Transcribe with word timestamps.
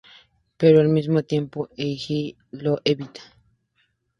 Pero 0.57 0.79
al 0.79 0.89
mismo 0.89 1.21
tiempo 1.21 1.69
Eiji 1.77 2.35
lo 2.49 2.81
evita. 2.85 3.21